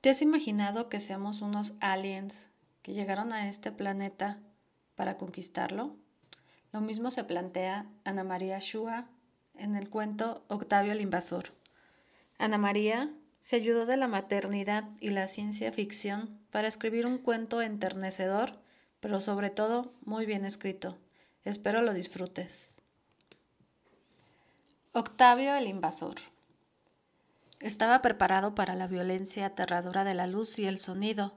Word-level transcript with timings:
¿Te 0.00 0.08
has 0.08 0.22
imaginado 0.22 0.88
que 0.88 0.98
seamos 0.98 1.42
unos 1.42 1.74
aliens 1.80 2.48
que 2.82 2.94
llegaron 2.94 3.34
a 3.34 3.48
este 3.48 3.70
planeta 3.70 4.38
para 4.94 5.18
conquistarlo? 5.18 5.94
Lo 6.72 6.80
mismo 6.80 7.10
se 7.10 7.22
plantea 7.24 7.84
Ana 8.04 8.24
María 8.24 8.58
Shua 8.60 9.08
en 9.56 9.76
el 9.76 9.90
cuento 9.90 10.42
Octavio 10.48 10.92
el 10.92 11.02
Invasor. 11.02 11.52
Ana 12.38 12.56
María 12.56 13.10
se 13.40 13.56
ayudó 13.56 13.84
de 13.84 13.98
la 13.98 14.08
maternidad 14.08 14.84
y 15.00 15.10
la 15.10 15.28
ciencia 15.28 15.70
ficción 15.70 16.40
para 16.50 16.68
escribir 16.68 17.04
un 17.04 17.18
cuento 17.18 17.60
enternecedor, 17.60 18.58
pero 19.00 19.20
sobre 19.20 19.50
todo 19.50 19.92
muy 20.06 20.24
bien 20.24 20.46
escrito. 20.46 20.96
Espero 21.44 21.82
lo 21.82 21.92
disfrutes. 21.92 22.74
Octavio 24.92 25.54
el 25.56 25.66
Invasor. 25.66 26.14
Estaba 27.60 28.00
preparado 28.00 28.54
para 28.54 28.74
la 28.74 28.86
violencia 28.86 29.46
aterradora 29.46 30.02
de 30.02 30.14
la 30.14 30.26
luz 30.26 30.58
y 30.58 30.66
el 30.66 30.78
sonido, 30.78 31.34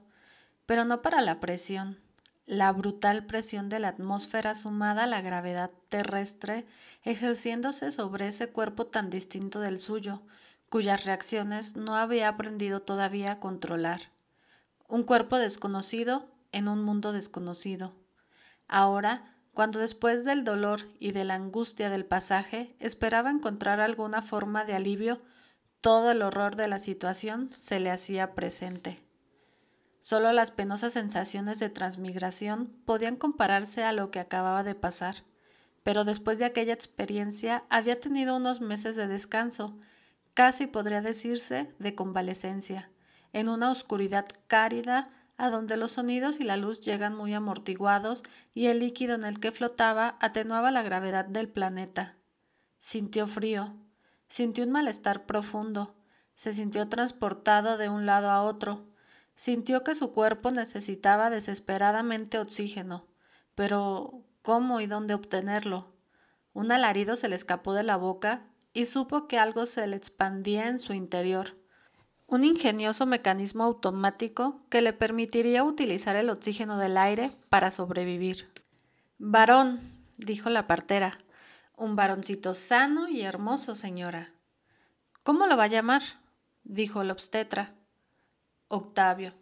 pero 0.64 0.86
no 0.86 1.02
para 1.02 1.20
la 1.20 1.38
presión, 1.38 2.00
la 2.46 2.72
brutal 2.72 3.26
presión 3.26 3.68
de 3.68 3.78
la 3.78 3.88
atmósfera 3.88 4.54
sumada 4.54 5.04
a 5.04 5.06
la 5.06 5.20
gravedad 5.20 5.70
terrestre 5.90 6.66
ejerciéndose 7.02 7.90
sobre 7.90 8.28
ese 8.28 8.48
cuerpo 8.48 8.86
tan 8.86 9.10
distinto 9.10 9.60
del 9.60 9.78
suyo, 9.78 10.22
cuyas 10.70 11.04
reacciones 11.04 11.76
no 11.76 11.96
había 11.96 12.28
aprendido 12.28 12.80
todavía 12.80 13.32
a 13.32 13.40
controlar. 13.40 14.00
Un 14.88 15.02
cuerpo 15.02 15.36
desconocido 15.36 16.26
en 16.52 16.68
un 16.68 16.82
mundo 16.82 17.12
desconocido. 17.12 17.94
Ahora, 18.66 19.34
cuando 19.52 19.78
después 19.78 20.24
del 20.24 20.42
dolor 20.42 20.80
y 20.98 21.12
de 21.12 21.24
la 21.24 21.34
angustia 21.34 21.90
del 21.90 22.06
pasaje 22.06 22.76
esperaba 22.80 23.30
encontrar 23.30 23.80
alguna 23.80 24.22
forma 24.22 24.64
de 24.64 24.74
alivio, 24.74 25.20
todo 25.84 26.12
el 26.12 26.22
horror 26.22 26.56
de 26.56 26.66
la 26.66 26.78
situación 26.78 27.50
se 27.52 27.78
le 27.78 27.90
hacía 27.90 28.34
presente. 28.34 29.06
Solo 30.00 30.32
las 30.32 30.50
penosas 30.50 30.94
sensaciones 30.94 31.60
de 31.60 31.68
transmigración 31.68 32.68
podían 32.86 33.16
compararse 33.16 33.84
a 33.84 33.92
lo 33.92 34.10
que 34.10 34.18
acababa 34.18 34.62
de 34.62 34.74
pasar, 34.74 35.16
pero 35.82 36.04
después 36.04 36.38
de 36.38 36.46
aquella 36.46 36.72
experiencia 36.72 37.64
había 37.68 38.00
tenido 38.00 38.34
unos 38.34 38.62
meses 38.62 38.96
de 38.96 39.08
descanso, 39.08 39.78
casi 40.32 40.66
podría 40.66 41.02
decirse 41.02 41.74
de 41.78 41.94
convalecencia, 41.94 42.90
en 43.34 43.50
una 43.50 43.70
oscuridad 43.70 44.24
cárida 44.46 45.10
a 45.36 45.50
donde 45.50 45.76
los 45.76 45.92
sonidos 45.92 46.40
y 46.40 46.44
la 46.44 46.56
luz 46.56 46.80
llegan 46.80 47.14
muy 47.14 47.34
amortiguados 47.34 48.22
y 48.54 48.68
el 48.68 48.78
líquido 48.78 49.16
en 49.16 49.24
el 49.24 49.38
que 49.38 49.52
flotaba 49.52 50.16
atenuaba 50.22 50.70
la 50.70 50.80
gravedad 50.80 51.26
del 51.26 51.50
planeta. 51.50 52.16
Sintió 52.78 53.26
frío, 53.26 53.83
sintió 54.34 54.64
un 54.64 54.72
malestar 54.72 55.26
profundo, 55.26 55.94
se 56.34 56.52
sintió 56.52 56.88
transportado 56.88 57.78
de 57.78 57.88
un 57.88 58.04
lado 58.04 58.30
a 58.30 58.42
otro, 58.42 58.88
Sintió 59.36 59.82
que 59.82 59.94
su 59.94 60.12
cuerpo 60.12 60.50
necesitaba 60.50 61.28
desesperadamente 61.28 62.38
oxígeno, 62.38 63.06
pero 63.54 64.22
¿cómo 64.42 64.80
y 64.80 64.86
dónde 64.86 65.14
obtenerlo? 65.14 65.92
Un 66.52 66.70
alarido 66.70 67.16
se 67.16 67.28
le 67.28 67.34
escapó 67.34 67.74
de 67.74 67.82
la 67.82 67.96
boca 67.96 68.46
y 68.72 68.84
supo 68.84 69.26
que 69.26 69.38
algo 69.38 69.66
se 69.66 69.86
le 69.88 69.96
expandía 69.96 70.68
en 70.68 70.78
su 70.78 70.92
interior. 70.92 71.56
Un 72.28 72.44
ingenioso 72.44 73.06
mecanismo 73.06 73.64
automático 73.64 74.62
que 74.68 74.82
le 74.82 74.92
permitiría 74.92 75.64
utilizar 75.64 76.14
el 76.14 76.30
oxígeno 76.30 76.78
del 76.78 76.96
aire 76.96 77.30
para 77.50 77.72
sobrevivir. 77.72 78.48
Varón, 79.18 79.80
dijo 80.16 80.48
la 80.48 80.68
partera. 80.68 81.18
Un 81.76 81.96
varoncito 81.96 82.54
sano 82.54 83.08
y 83.08 83.22
hermoso, 83.22 83.74
señora. 83.74 84.32
¿Cómo 85.24 85.46
lo 85.46 85.56
va 85.56 85.64
a 85.64 85.68
llamar? 85.68 86.02
dijo 86.62 87.02
el 87.02 87.10
obstetra. 87.10 87.74
Octavio, 88.68 89.34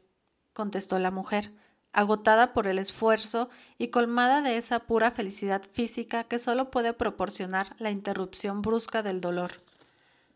contestó 0.55 0.99
la 0.99 1.11
mujer, 1.11 1.53
agotada 1.93 2.55
por 2.55 2.67
el 2.67 2.79
esfuerzo 2.79 3.51
y 3.77 3.89
colmada 3.89 4.41
de 4.41 4.57
esa 4.57 4.81
pura 4.81 5.11
felicidad 5.11 5.63
física 5.73 6.25
que 6.25 6.39
solo 6.39 6.71
puede 6.71 6.95
proporcionar 6.95 7.77
la 7.79 7.91
interrupción 7.91 8.63
brusca 8.63 9.03
del 9.03 9.21
dolor. 9.21 9.53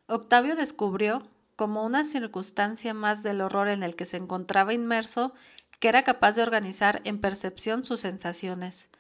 Octavio 0.07 0.55
descubrió, 0.55 1.23
como 1.57 1.87
una 1.87 2.05
circunstancia 2.05 2.93
más 2.93 3.23
del 3.23 3.41
horror 3.41 3.69
en 3.69 3.83
el 3.83 3.97
que 3.97 4.05
se 4.05 4.19
encontraba 4.19 4.75
inmerso, 4.75 5.33
que 5.81 5.89
era 5.89 6.05
capaz 6.05 6.37
de 6.37 6.43
organizar 6.43 7.01
en 7.05 7.19
percepción 7.21 7.85
sus 7.85 8.01
sensaciones. 8.01 8.91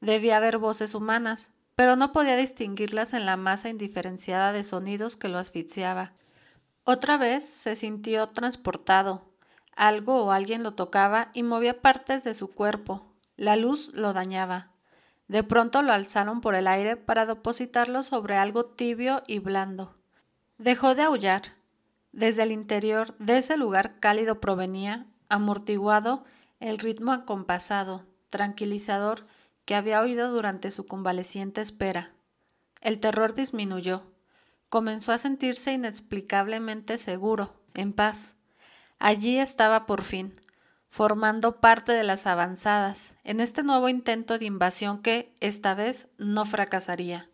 Debía 0.00 0.36
haber 0.36 0.58
voces 0.58 0.94
humanas, 0.94 1.50
pero 1.76 1.96
no 1.96 2.12
podía 2.12 2.36
distinguirlas 2.36 3.14
en 3.14 3.26
la 3.26 3.36
masa 3.36 3.68
indiferenciada 3.68 4.52
de 4.52 4.64
sonidos 4.64 5.16
que 5.16 5.28
lo 5.28 5.38
asfixiaba. 5.38 6.12
Otra 6.84 7.16
vez 7.16 7.44
se 7.44 7.74
sintió 7.74 8.28
transportado, 8.28 9.22
algo 9.74 10.24
o 10.24 10.30
alguien 10.30 10.62
lo 10.62 10.72
tocaba 10.72 11.30
y 11.34 11.42
movía 11.42 11.80
partes 11.80 12.24
de 12.24 12.34
su 12.34 12.52
cuerpo. 12.52 13.06
La 13.36 13.56
luz 13.56 13.90
lo 13.94 14.12
dañaba. 14.12 14.70
De 15.26 15.42
pronto 15.42 15.82
lo 15.82 15.92
alzaron 15.92 16.40
por 16.40 16.54
el 16.54 16.68
aire 16.68 16.96
para 16.96 17.26
depositarlo 17.26 18.02
sobre 18.02 18.36
algo 18.36 18.66
tibio 18.66 19.22
y 19.26 19.38
blando. 19.38 19.96
Dejó 20.58 20.94
de 20.94 21.02
aullar. 21.02 21.54
Desde 22.12 22.44
el 22.44 22.52
interior 22.52 23.16
de 23.18 23.38
ese 23.38 23.56
lugar 23.56 23.98
cálido 23.98 24.40
provenía, 24.40 25.06
amortiguado, 25.28 26.24
el 26.60 26.78
ritmo 26.78 27.12
acompasado, 27.12 28.04
tranquilizador 28.30 29.26
que 29.64 29.74
había 29.74 30.00
oído 30.00 30.30
durante 30.30 30.70
su 30.70 30.86
convaleciente 30.86 31.60
espera. 31.60 32.12
El 32.80 33.00
terror 33.00 33.34
disminuyó. 33.34 34.02
Comenzó 34.68 35.12
a 35.12 35.18
sentirse 35.18 35.72
inexplicablemente 35.72 36.98
seguro, 36.98 37.54
en 37.74 37.92
paz. 37.92 38.36
Allí 38.98 39.38
estaba 39.38 39.86
por 39.86 40.02
fin, 40.02 40.34
formando 40.88 41.60
parte 41.60 41.92
de 41.92 42.04
las 42.04 42.26
avanzadas, 42.26 43.16
en 43.24 43.40
este 43.40 43.62
nuevo 43.62 43.88
intento 43.88 44.38
de 44.38 44.46
invasión 44.46 45.02
que, 45.02 45.32
esta 45.40 45.74
vez, 45.74 46.08
no 46.18 46.44
fracasaría. 46.44 47.28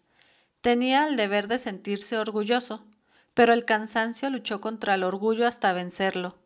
Tenía 0.60 1.06
el 1.06 1.16
deber 1.16 1.48
de 1.48 1.58
sentirse 1.58 2.18
orgulloso, 2.18 2.84
pero 3.34 3.52
el 3.52 3.64
cansancio 3.64 4.28
luchó 4.30 4.60
contra 4.60 4.94
el 4.94 5.04
orgullo 5.04 5.47
hasta 5.47 5.72
vencerlo. 5.72 6.36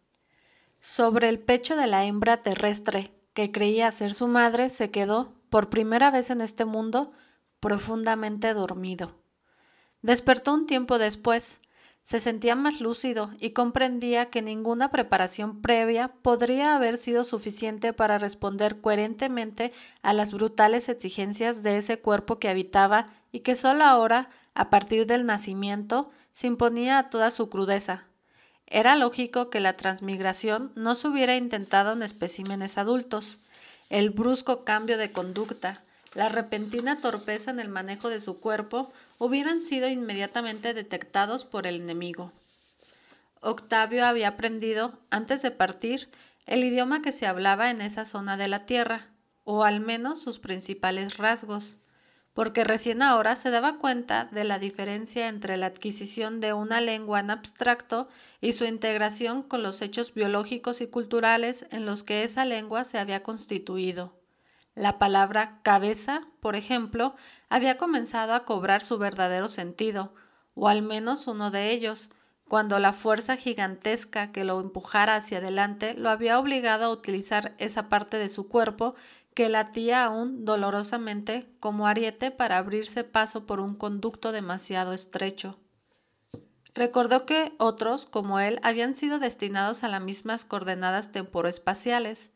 Sobre 0.78 1.28
el 1.28 1.38
pecho 1.38 1.76
de 1.76 1.86
la 1.86 2.04
hembra 2.04 2.42
terrestre, 2.42 3.12
que 3.32 3.50
creía 3.50 3.90
ser 3.90 4.14
su 4.14 4.28
madre, 4.28 4.70
se 4.70 4.90
quedó, 4.90 5.32
por 5.54 5.70
primera 5.70 6.10
vez 6.10 6.30
en 6.30 6.40
este 6.40 6.64
mundo, 6.64 7.12
profundamente 7.60 8.52
dormido. 8.54 9.14
Despertó 10.02 10.52
un 10.52 10.66
tiempo 10.66 10.98
después, 10.98 11.60
se 12.02 12.18
sentía 12.18 12.56
más 12.56 12.80
lúcido 12.80 13.30
y 13.38 13.50
comprendía 13.50 14.30
que 14.30 14.42
ninguna 14.42 14.90
preparación 14.90 15.62
previa 15.62 16.08
podría 16.22 16.74
haber 16.74 16.96
sido 16.96 17.22
suficiente 17.22 17.92
para 17.92 18.18
responder 18.18 18.80
coherentemente 18.80 19.72
a 20.02 20.12
las 20.12 20.32
brutales 20.32 20.88
exigencias 20.88 21.62
de 21.62 21.76
ese 21.76 22.00
cuerpo 22.00 22.40
que 22.40 22.48
habitaba 22.48 23.06
y 23.30 23.40
que 23.42 23.54
solo 23.54 23.84
ahora, 23.84 24.30
a 24.54 24.70
partir 24.70 25.06
del 25.06 25.24
nacimiento, 25.24 26.10
se 26.32 26.48
imponía 26.48 26.98
a 26.98 27.10
toda 27.10 27.30
su 27.30 27.48
crudeza. 27.48 28.08
Era 28.66 28.96
lógico 28.96 29.50
que 29.50 29.60
la 29.60 29.76
transmigración 29.76 30.72
no 30.74 30.96
se 30.96 31.06
hubiera 31.06 31.36
intentado 31.36 31.92
en 31.92 32.02
especímenes 32.02 32.76
adultos. 32.76 33.38
El 33.90 34.10
brusco 34.10 34.64
cambio 34.64 34.98
de 34.98 35.10
conducta, 35.10 35.82
la 36.14 36.28
repentina 36.28 37.00
torpeza 37.00 37.50
en 37.50 37.60
el 37.60 37.68
manejo 37.68 38.08
de 38.08 38.20
su 38.20 38.40
cuerpo 38.40 38.92
hubieran 39.18 39.60
sido 39.60 39.88
inmediatamente 39.88 40.74
detectados 40.74 41.44
por 41.44 41.66
el 41.66 41.76
enemigo. 41.76 42.32
Octavio 43.40 44.06
había 44.06 44.28
aprendido, 44.28 44.98
antes 45.10 45.42
de 45.42 45.50
partir, 45.50 46.08
el 46.46 46.64
idioma 46.64 47.02
que 47.02 47.12
se 47.12 47.26
hablaba 47.26 47.70
en 47.70 47.82
esa 47.82 48.04
zona 48.04 48.36
de 48.36 48.48
la 48.48 48.64
tierra, 48.64 49.08
o 49.44 49.64
al 49.64 49.80
menos 49.80 50.22
sus 50.22 50.38
principales 50.38 51.18
rasgos, 51.18 51.78
porque 52.34 52.64
recién 52.64 53.00
ahora 53.00 53.36
se 53.36 53.50
daba 53.50 53.78
cuenta 53.78 54.26
de 54.26 54.44
la 54.44 54.58
diferencia 54.58 55.28
entre 55.28 55.56
la 55.56 55.66
adquisición 55.66 56.40
de 56.40 56.52
una 56.52 56.80
lengua 56.80 57.20
en 57.20 57.30
abstracto 57.30 58.08
y 58.40 58.52
su 58.52 58.64
integración 58.64 59.44
con 59.44 59.62
los 59.62 59.80
hechos 59.80 60.12
biológicos 60.12 60.80
y 60.80 60.88
culturales 60.88 61.66
en 61.70 61.86
los 61.86 62.02
que 62.02 62.24
esa 62.24 62.44
lengua 62.44 62.84
se 62.84 62.98
había 62.98 63.22
constituido. 63.22 64.12
La 64.74 64.98
palabra 64.98 65.60
cabeza, 65.62 66.26
por 66.40 66.56
ejemplo, 66.56 67.14
había 67.48 67.78
comenzado 67.78 68.34
a 68.34 68.44
cobrar 68.44 68.82
su 68.82 68.98
verdadero 68.98 69.46
sentido, 69.46 70.12
o 70.56 70.66
al 70.68 70.82
menos 70.82 71.28
uno 71.28 71.52
de 71.52 71.70
ellos, 71.70 72.10
cuando 72.48 72.78
la 72.78 72.92
fuerza 72.92 73.36
gigantesca 73.36 74.32
que 74.32 74.44
lo 74.44 74.60
empujara 74.60 75.16
hacia 75.16 75.38
adelante 75.38 75.94
lo 75.94 76.10
había 76.10 76.38
obligado 76.38 76.84
a 76.84 76.90
utilizar 76.90 77.54
esa 77.58 77.88
parte 77.88 78.18
de 78.18 78.28
su 78.28 78.48
cuerpo 78.48 78.94
que 79.34 79.48
latía 79.48 80.04
aún 80.04 80.44
dolorosamente 80.44 81.48
como 81.60 81.86
ariete 81.86 82.30
para 82.30 82.58
abrirse 82.58 83.04
paso 83.04 83.46
por 83.46 83.60
un 83.60 83.74
conducto 83.74 84.32
demasiado 84.32 84.92
estrecho. 84.92 85.58
Recordó 86.74 87.26
que 87.26 87.52
otros, 87.58 88.06
como 88.06 88.40
él, 88.40 88.58
habían 88.62 88.94
sido 88.94 89.18
destinados 89.18 89.84
a 89.84 89.88
las 89.88 90.00
mismas 90.00 90.44
coordenadas 90.44 91.12
temporoespaciales, 91.12 92.32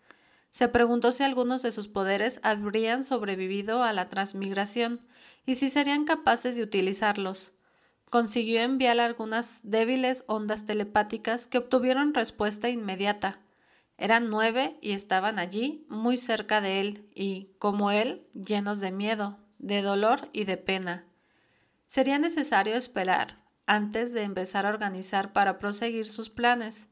se 0.50 0.68
preguntó 0.68 1.12
si 1.12 1.22
algunos 1.24 1.62
de 1.62 1.72
sus 1.72 1.88
poderes 1.88 2.40
habrían 2.42 3.04
sobrevivido 3.04 3.82
a 3.82 3.92
la 3.92 4.08
transmigración 4.08 5.00
y 5.44 5.56
si 5.56 5.70
serían 5.70 6.04
capaces 6.04 6.56
de 6.56 6.62
utilizarlos. 6.62 7.52
consiguió 8.10 8.62
enviar 8.62 8.98
algunas 9.00 9.60
débiles 9.64 10.24
ondas 10.26 10.64
telepáticas 10.64 11.46
que 11.46 11.58
obtuvieron 11.58 12.14
respuesta 12.14 12.68
inmediata. 12.70 13.38
Eran 13.98 14.28
nueve 14.28 14.78
y 14.80 14.92
estaban 14.92 15.40
allí, 15.40 15.84
muy 15.88 16.16
cerca 16.16 16.60
de 16.60 16.80
él, 16.80 17.08
y, 17.16 17.50
como 17.58 17.90
él, 17.90 18.24
llenos 18.32 18.80
de 18.80 18.92
miedo, 18.92 19.38
de 19.58 19.82
dolor 19.82 20.28
y 20.32 20.44
de 20.44 20.56
pena. 20.56 21.04
Sería 21.86 22.18
necesario 22.20 22.76
esperar 22.76 23.42
antes 23.66 24.12
de 24.12 24.22
empezar 24.22 24.66
a 24.66 24.68
organizar 24.70 25.32
para 25.32 25.58
proseguir 25.58 26.06
sus 26.06 26.30
planes. 26.30 26.88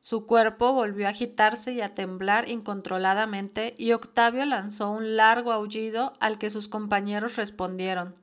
Su 0.00 0.26
cuerpo 0.26 0.72
volvió 0.72 1.06
a 1.06 1.10
agitarse 1.10 1.72
y 1.72 1.80
a 1.80 1.94
temblar 1.94 2.48
incontroladamente 2.48 3.74
y 3.78 3.92
Octavio 3.92 4.44
lanzó 4.44 4.90
un 4.90 5.16
largo 5.16 5.52
aullido 5.52 6.12
al 6.18 6.38
que 6.38 6.50
sus 6.50 6.68
compañeros 6.68 7.36
respondieron. 7.36 8.14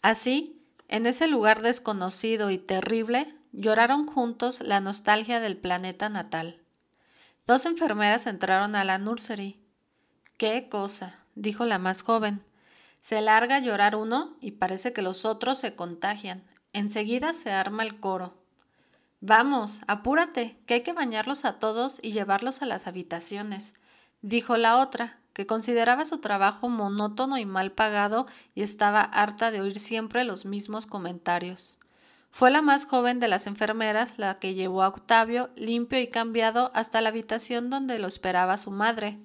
Así, 0.00 0.60
en 0.88 1.06
ese 1.06 1.28
lugar 1.28 1.60
desconocido 1.62 2.50
y 2.50 2.58
terrible, 2.58 3.34
lloraron 3.52 4.06
juntos 4.06 4.60
la 4.60 4.80
nostalgia 4.80 5.40
del 5.40 5.56
planeta 5.56 6.08
natal. 6.08 6.63
Dos 7.46 7.66
enfermeras 7.66 8.26
entraron 8.26 8.74
a 8.74 8.84
la 8.84 8.96
nursery. 8.96 9.60
¡Qué 10.38 10.68
cosa! 10.70 11.24
dijo 11.34 11.66
la 11.66 11.78
más 11.78 12.00
joven. 12.00 12.42
Se 13.00 13.20
larga 13.20 13.56
a 13.56 13.60
llorar 13.60 13.96
uno 13.96 14.38
y 14.40 14.52
parece 14.52 14.94
que 14.94 15.02
los 15.02 15.26
otros 15.26 15.58
se 15.58 15.76
contagian. 15.76 16.42
Enseguida 16.72 17.34
se 17.34 17.52
arma 17.52 17.82
el 17.82 18.00
coro. 18.00 18.42
Vamos, 19.20 19.82
apúrate, 19.88 20.58
que 20.64 20.74
hay 20.74 20.82
que 20.82 20.94
bañarlos 20.94 21.44
a 21.44 21.58
todos 21.58 22.00
y 22.02 22.12
llevarlos 22.12 22.62
a 22.62 22.66
las 22.66 22.86
habitaciones, 22.86 23.74
dijo 24.22 24.56
la 24.56 24.78
otra, 24.78 25.20
que 25.34 25.46
consideraba 25.46 26.06
su 26.06 26.18
trabajo 26.18 26.70
monótono 26.70 27.36
y 27.36 27.44
mal 27.44 27.72
pagado 27.72 28.26
y 28.54 28.62
estaba 28.62 29.02
harta 29.02 29.50
de 29.50 29.60
oír 29.60 29.78
siempre 29.78 30.24
los 30.24 30.46
mismos 30.46 30.86
comentarios. 30.86 31.78
Fue 32.34 32.50
la 32.50 32.62
más 32.62 32.84
joven 32.84 33.20
de 33.20 33.28
las 33.28 33.46
enfermeras 33.46 34.18
la 34.18 34.40
que 34.40 34.54
llevó 34.54 34.82
a 34.82 34.88
Octavio 34.88 35.50
limpio 35.54 36.00
y 36.00 36.08
cambiado 36.08 36.72
hasta 36.74 37.00
la 37.00 37.10
habitación 37.10 37.70
donde 37.70 37.96
lo 38.00 38.08
esperaba 38.08 38.56
su 38.56 38.72
madre. 38.72 39.20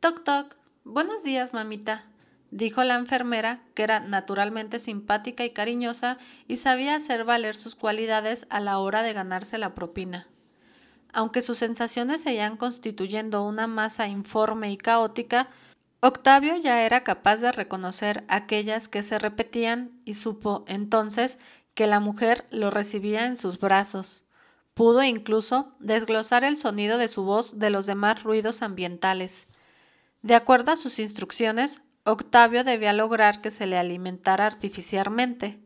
Toc 0.00 0.24
toc. 0.24 0.54
Buenos 0.84 1.24
días, 1.24 1.54
mamita, 1.54 2.04
dijo 2.50 2.84
la 2.84 2.96
enfermera, 2.96 3.62
que 3.72 3.82
era 3.82 4.00
naturalmente 4.00 4.78
simpática 4.78 5.42
y 5.46 5.54
cariñosa 5.54 6.18
y 6.46 6.56
sabía 6.56 6.96
hacer 6.96 7.24
valer 7.24 7.56
sus 7.56 7.74
cualidades 7.74 8.46
a 8.50 8.60
la 8.60 8.76
hora 8.76 9.00
de 9.00 9.14
ganarse 9.14 9.56
la 9.56 9.74
propina. 9.74 10.28
Aunque 11.14 11.40
sus 11.40 11.56
sensaciones 11.56 12.20
se 12.20 12.34
iban 12.34 12.58
constituyendo 12.58 13.42
una 13.42 13.66
masa 13.66 14.06
informe 14.06 14.70
y 14.70 14.76
caótica, 14.76 15.48
Octavio 16.00 16.56
ya 16.56 16.82
era 16.86 17.02
capaz 17.02 17.38
de 17.38 17.50
reconocer 17.50 18.22
aquellas 18.28 18.86
que 18.86 19.02
se 19.02 19.18
repetían 19.18 19.90
y 20.04 20.14
supo 20.14 20.64
entonces 20.68 21.40
que 21.78 21.86
la 21.86 22.00
mujer 22.00 22.44
lo 22.50 22.72
recibía 22.72 23.26
en 23.26 23.36
sus 23.36 23.60
brazos. 23.60 24.24
Pudo 24.74 25.04
incluso 25.04 25.76
desglosar 25.78 26.42
el 26.42 26.56
sonido 26.56 26.98
de 26.98 27.06
su 27.06 27.22
voz 27.22 27.60
de 27.60 27.70
los 27.70 27.86
demás 27.86 28.24
ruidos 28.24 28.62
ambientales. 28.62 29.46
De 30.22 30.34
acuerdo 30.34 30.72
a 30.72 30.76
sus 30.76 30.98
instrucciones, 30.98 31.82
Octavio 32.02 32.64
debía 32.64 32.92
lograr 32.92 33.40
que 33.40 33.52
se 33.52 33.68
le 33.68 33.78
alimentara 33.78 34.44
artificialmente. 34.44 35.60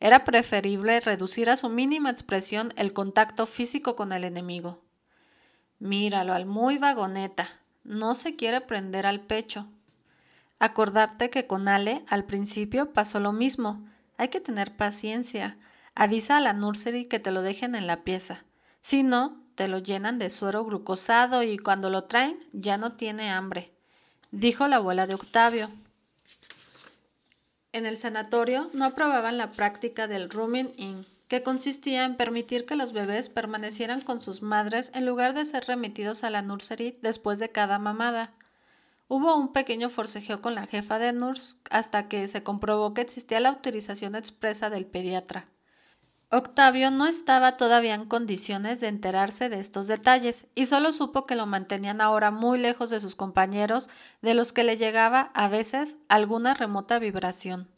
Era 0.00 0.24
preferible 0.24 1.00
reducir 1.00 1.50
a 1.50 1.56
su 1.56 1.68
mínima 1.68 2.08
expresión 2.08 2.72
el 2.76 2.94
contacto 2.94 3.44
físico 3.44 3.94
con 3.94 4.14
el 4.14 4.24
enemigo. 4.24 4.82
Míralo 5.78 6.32
al 6.32 6.46
muy 6.46 6.78
vagoneta. 6.78 7.46
No 7.84 8.14
se 8.14 8.36
quiere 8.36 8.62
prender 8.62 9.06
al 9.06 9.20
pecho. 9.20 9.68
Acordarte 10.60 11.28
que 11.28 11.46
con 11.46 11.68
Ale 11.68 12.06
al 12.08 12.24
principio 12.24 12.94
pasó 12.94 13.20
lo 13.20 13.32
mismo. 13.34 13.84
Hay 14.18 14.28
que 14.28 14.40
tener 14.40 14.76
paciencia. 14.76 15.56
Avisa 15.94 16.36
a 16.36 16.40
la 16.40 16.52
nursery 16.52 17.06
que 17.06 17.18
te 17.18 17.30
lo 17.30 17.40
dejen 17.40 17.74
en 17.74 17.86
la 17.86 18.04
pieza. 18.04 18.44
Si 18.80 19.02
no, 19.02 19.42
te 19.54 19.66
lo 19.68 19.78
llenan 19.78 20.18
de 20.18 20.30
suero 20.30 20.64
glucosado 20.64 21.42
y 21.42 21.56
cuando 21.56 21.88
lo 21.88 22.04
traen 22.04 22.38
ya 22.52 22.78
no 22.78 22.92
tiene 22.92 23.30
hambre, 23.30 23.72
dijo 24.30 24.68
la 24.68 24.76
abuela 24.76 25.06
de 25.06 25.14
Octavio. 25.14 25.70
En 27.72 27.86
el 27.86 27.98
sanatorio 27.98 28.70
no 28.74 28.84
aprobaban 28.84 29.36
la 29.36 29.50
práctica 29.50 30.06
del 30.06 30.30
rooming 30.30 30.68
in 30.76 31.06
que 31.28 31.42
consistía 31.42 32.04
en 32.04 32.16
permitir 32.16 32.64
que 32.64 32.74
los 32.74 32.92
bebés 32.92 33.28
permanecieran 33.28 34.00
con 34.00 34.22
sus 34.22 34.42
madres 34.42 34.90
en 34.94 35.04
lugar 35.04 35.34
de 35.34 35.44
ser 35.44 35.64
remitidos 35.64 36.24
a 36.24 36.30
la 36.30 36.40
nursery 36.40 36.98
después 37.02 37.38
de 37.38 37.50
cada 37.50 37.78
mamada. 37.78 38.32
Hubo 39.08 39.34
un 39.36 39.54
pequeño 39.54 39.88
forcejeo 39.88 40.42
con 40.42 40.54
la 40.54 40.66
jefa 40.66 40.98
de 40.98 41.14
nurse 41.14 41.56
hasta 41.70 42.08
que 42.08 42.28
se 42.28 42.42
comprobó 42.42 42.92
que 42.92 43.00
existía 43.00 43.40
la 43.40 43.48
autorización 43.48 44.14
expresa 44.14 44.68
del 44.68 44.84
pediatra. 44.84 45.48
Octavio 46.30 46.90
no 46.90 47.06
estaba 47.06 47.56
todavía 47.56 47.94
en 47.94 48.04
condiciones 48.04 48.80
de 48.80 48.88
enterarse 48.88 49.48
de 49.48 49.60
estos 49.60 49.86
detalles 49.86 50.46
y 50.54 50.66
solo 50.66 50.92
supo 50.92 51.24
que 51.24 51.36
lo 51.36 51.46
mantenían 51.46 52.02
ahora 52.02 52.30
muy 52.30 52.58
lejos 52.58 52.90
de 52.90 53.00
sus 53.00 53.16
compañeros, 53.16 53.88
de 54.20 54.34
los 54.34 54.52
que 54.52 54.62
le 54.62 54.76
llegaba 54.76 55.30
a 55.32 55.48
veces 55.48 55.96
alguna 56.08 56.52
remota 56.52 56.98
vibración. 56.98 57.70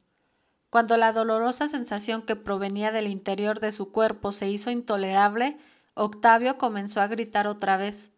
Cuando 0.69 0.97
la 0.97 1.13
dolorosa 1.13 1.69
sensación 1.69 2.23
que 2.23 2.35
provenía 2.35 2.91
del 2.91 3.07
interior 3.07 3.61
de 3.61 3.71
su 3.71 3.93
cuerpo 3.93 4.33
se 4.33 4.51
hizo 4.51 4.73
intolerable, 4.73 5.57
Octavio 5.95 6.59
comenzó 6.59 7.01
a 7.01 7.07
gritar 7.07 7.47
otra 7.47 7.77
vez. 7.77 8.11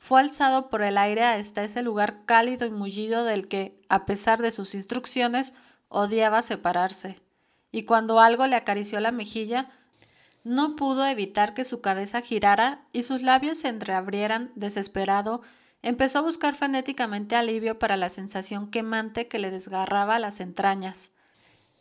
Fue 0.00 0.18
alzado 0.18 0.70
por 0.70 0.82
el 0.82 0.96
aire 0.96 1.22
hasta 1.22 1.62
ese 1.62 1.82
lugar 1.82 2.24
cálido 2.24 2.66
y 2.66 2.70
mullido 2.70 3.22
del 3.22 3.48
que, 3.48 3.76
a 3.90 4.06
pesar 4.06 4.40
de 4.40 4.50
sus 4.50 4.74
instrucciones, 4.74 5.52
odiaba 5.88 6.40
separarse. 6.40 7.20
Y 7.70 7.84
cuando 7.84 8.18
algo 8.18 8.46
le 8.46 8.56
acarició 8.56 8.98
la 9.00 9.12
mejilla, 9.12 9.68
no 10.42 10.74
pudo 10.74 11.06
evitar 11.06 11.52
que 11.52 11.64
su 11.64 11.82
cabeza 11.82 12.22
girara 12.22 12.80
y 12.92 13.02
sus 13.02 13.20
labios 13.20 13.58
se 13.58 13.68
entreabrieran, 13.68 14.50
desesperado, 14.54 15.42
empezó 15.82 16.20
a 16.20 16.22
buscar 16.22 16.54
frenéticamente 16.54 17.36
alivio 17.36 17.78
para 17.78 17.98
la 17.98 18.08
sensación 18.08 18.70
quemante 18.70 19.28
que 19.28 19.38
le 19.38 19.50
desgarraba 19.50 20.18
las 20.18 20.40
entrañas. 20.40 21.10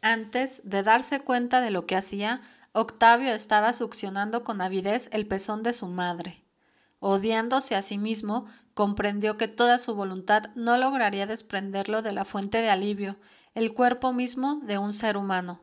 Antes 0.02 0.62
de 0.66 0.84
darse 0.84 1.22
cuenta 1.22 1.62
de 1.62 1.72
lo 1.72 1.86
que 1.86 1.96
hacía, 1.96 2.42
Octavio 2.74 3.34
estaba 3.34 3.72
succionando 3.72 4.44
con 4.44 4.60
avidez 4.60 5.08
el 5.14 5.26
pezón 5.26 5.64
de 5.64 5.72
su 5.72 5.88
madre. 5.88 6.44
Odiándose 7.00 7.76
a 7.76 7.82
sí 7.82 7.98
mismo, 7.98 8.46
comprendió 8.74 9.38
que 9.38 9.48
toda 9.48 9.78
su 9.78 9.96
voluntad 9.96 10.44
no 10.56 10.78
lograría 10.78 11.28
desprenderlo 11.28 12.02
de 12.02 12.12
la 12.12 12.26
fuente 12.26 12.60
de 12.60 12.70
alivio, 12.70 13.18
el 13.54 13.74
cuerpo 13.74 14.14
mismo 14.14 14.62
de 14.64 14.78
un 14.78 14.94
ser 14.94 15.18
humano. 15.18 15.62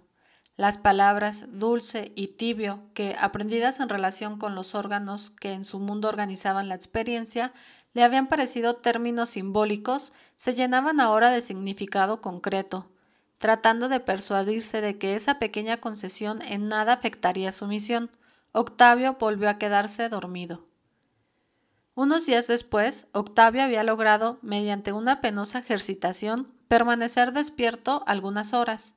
Las 0.56 0.79
palabras 0.79 1.47
dulce 1.50 2.12
y 2.17 2.29
tibio, 2.29 2.83
que, 2.94 3.15
aprendidas 3.19 3.81
en 3.81 3.88
relación 3.88 4.38
con 4.38 4.55
los 4.55 4.75
órganos 4.75 5.31
que 5.31 5.53
en 5.53 5.65
su 5.65 5.79
mundo 5.79 6.09
organizaban 6.09 6.69
la 6.69 6.75
experiencia, 6.75 7.53
le 7.93 8.02
habían 8.02 8.26
parecido 8.26 8.76
términos 8.76 9.31
simbólicos, 9.31 10.12
se 10.37 10.55
llenaban 10.55 11.00
ahora 11.00 11.31
de 11.31 11.43
significado 11.43 12.21
concreto, 12.23 12.88
Tratando 13.38 13.90
de 13.90 14.00
persuadirse 14.00 14.81
de 14.81 14.99
que 14.99 15.14
esa 15.14 15.38
pequeña 15.38 15.76
concesión 15.78 16.40
en 16.40 16.69
nada 16.69 16.95
afectaría 16.95 17.52
su 17.52 17.66
misión, 17.66 18.11
Octavio 18.52 19.16
volvió 19.21 19.50
a 19.50 19.59
quedarse 19.59 20.09
dormido. 20.09 20.64
Unos 21.97 22.26
días 22.26 22.47
después, 22.47 23.07
Octavio 23.12 23.62
había 23.62 23.83
logrado, 23.83 24.38
mediante 24.43 24.93
una 24.93 25.23
penosa 25.23 25.61
ejercitación, 25.61 26.53
permanecer 26.69 27.33
despierto 27.33 28.05
algunas 28.07 28.53
horas. 28.53 28.95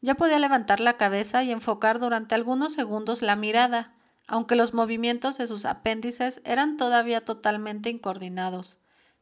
Ya 0.00 0.14
podía 0.14 0.38
levantar 0.38 0.80
la 0.80 0.96
cabeza 0.96 1.44
y 1.44 1.50
enfocar 1.50 2.00
durante 2.00 2.34
algunos 2.34 2.72
segundos 2.72 3.20
la 3.20 3.36
mirada, 3.36 3.92
aunque 4.26 4.56
los 4.56 4.72
movimientos 4.72 5.36
de 5.36 5.46
sus 5.46 5.66
apéndices 5.66 6.40
eran 6.46 6.78
todavía 6.78 7.22
totalmente 7.22 7.90
incoordinados. 7.90 8.78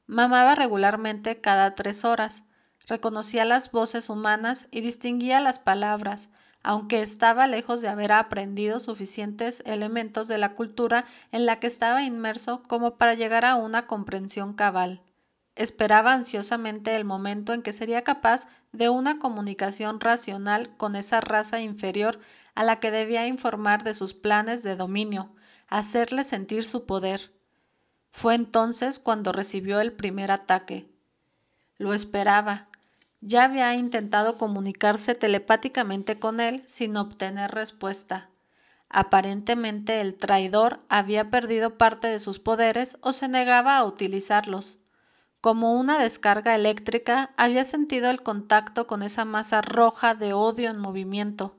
Mamaba 0.06 0.54
regularmente 0.54 1.40
cada 1.40 1.74
tres 1.74 2.04
horas, 2.04 2.44
reconocía 2.86 3.44
las 3.44 3.72
voces 3.72 4.10
humanas 4.10 4.68
y 4.70 4.80
distinguía 4.80 5.40
las 5.40 5.58
palabras, 5.58 6.30
aunque 6.62 7.02
estaba 7.02 7.46
lejos 7.46 7.80
de 7.80 7.88
haber 7.88 8.12
aprendido 8.12 8.78
suficientes 8.78 9.62
elementos 9.66 10.28
de 10.28 10.38
la 10.38 10.54
cultura 10.54 11.04
en 11.32 11.46
la 11.46 11.60
que 11.60 11.66
estaba 11.66 12.02
inmerso 12.02 12.62
como 12.64 12.96
para 12.96 13.14
llegar 13.14 13.44
a 13.44 13.56
una 13.56 13.86
comprensión 13.86 14.54
cabal. 14.54 15.02
Esperaba 15.54 16.12
ansiosamente 16.12 16.94
el 16.94 17.04
momento 17.04 17.52
en 17.52 17.62
que 17.62 17.72
sería 17.72 18.04
capaz 18.04 18.46
de 18.72 18.88
una 18.88 19.18
comunicación 19.18 20.00
racional 20.00 20.76
con 20.76 20.94
esa 20.94 21.20
raza 21.20 21.60
inferior 21.60 22.20
a 22.54 22.64
la 22.64 22.78
que 22.80 22.90
debía 22.90 23.26
informar 23.26 23.82
de 23.82 23.94
sus 23.94 24.14
planes 24.14 24.62
de 24.62 24.76
dominio, 24.76 25.34
hacerle 25.68 26.22
sentir 26.22 26.64
su 26.64 26.86
poder. 26.86 27.32
Fue 28.12 28.34
entonces 28.34 28.98
cuando 28.98 29.32
recibió 29.32 29.80
el 29.80 29.92
primer 29.92 30.30
ataque. 30.30 30.88
Lo 31.76 31.94
esperaba, 31.94 32.67
ya 33.20 33.44
había 33.44 33.74
intentado 33.74 34.38
comunicarse 34.38 35.14
telepáticamente 35.14 36.18
con 36.18 36.40
él 36.40 36.62
sin 36.66 36.96
obtener 36.96 37.50
respuesta. 37.50 38.30
Aparentemente 38.88 40.00
el 40.00 40.16
traidor 40.16 40.80
había 40.88 41.30
perdido 41.30 41.76
parte 41.76 42.08
de 42.08 42.18
sus 42.18 42.38
poderes 42.38 42.96
o 43.02 43.12
se 43.12 43.28
negaba 43.28 43.76
a 43.76 43.84
utilizarlos. 43.84 44.78
Como 45.40 45.74
una 45.74 45.98
descarga 45.98 46.54
eléctrica, 46.54 47.30
había 47.36 47.64
sentido 47.64 48.10
el 48.10 48.22
contacto 48.22 48.86
con 48.86 49.02
esa 49.02 49.24
masa 49.24 49.60
roja 49.60 50.14
de 50.14 50.32
odio 50.32 50.70
en 50.70 50.78
movimiento. 50.78 51.56